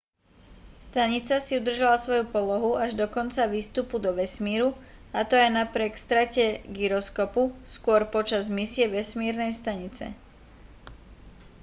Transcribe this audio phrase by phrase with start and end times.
[0.85, 4.69] stanica si udržala svoju polohu až do konca výstupu do vesmíru
[5.13, 7.43] a to aj napriek strate gyroskopu
[7.75, 10.05] skôr počas misie vesmírnej stanice